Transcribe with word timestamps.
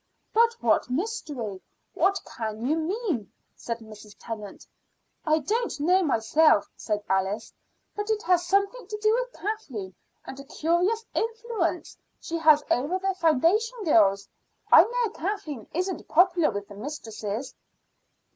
"But 0.33 0.53
what 0.63 0.89
mystery? 0.89 1.61
What 1.93 2.19
can 2.25 2.65
you 2.65 2.75
mean?" 2.75 3.31
said 3.55 3.81
Mrs. 3.81 4.15
Tennant. 4.17 4.65
"I 5.27 5.37
don't 5.37 5.79
know 5.79 6.01
myself," 6.01 6.67
said 6.75 7.03
Alice, 7.07 7.53
"but 7.95 8.09
it 8.09 8.23
has 8.23 8.43
something 8.47 8.87
to 8.87 8.97
do 8.97 9.13
with 9.13 9.31
Kathleen 9.39 9.93
and 10.25 10.39
a 10.39 10.43
curious 10.43 11.05
influence 11.13 11.95
she 12.19 12.39
has 12.39 12.63
over 12.71 12.97
the 12.97 13.13
foundation 13.21 13.77
girls. 13.85 14.27
I 14.71 14.85
know 14.85 15.09
Kathleen 15.13 15.67
isn't 15.71 16.07
popular 16.07 16.49
with 16.49 16.67
the 16.67 16.73
mistresses." 16.73 17.53